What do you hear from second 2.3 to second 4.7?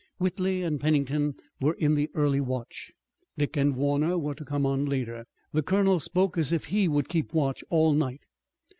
watch. Dick and Warner were to come